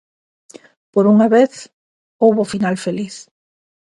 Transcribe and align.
Por 0.93 1.05
unha 1.13 1.27
vez, 1.35 1.51
houbo 2.21 2.43
final 2.53 2.75
feliz. 2.85 3.15